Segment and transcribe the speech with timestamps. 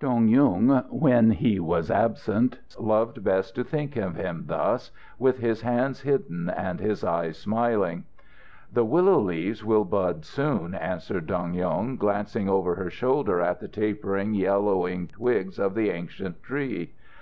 [0.00, 5.62] Dong Yung, when he was absent, loved best to think of him thus, with his
[5.62, 8.04] hands hidden and his eyes smiling.
[8.70, 13.68] "The willow leaves will bud soon," answered Dong Yung, glancing over her shoulder at the
[13.68, 16.92] tapering, yellowing twigs of the ancient tree.